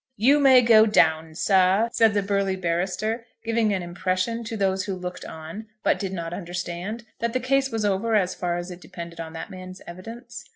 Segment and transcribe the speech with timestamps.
[0.17, 4.95] "You may go down, sir," said the burly barrister, giving an impression to those who
[4.95, 8.81] looked on, but did not understand, that the case was over as far as it
[8.81, 10.43] depended on that man's evidence.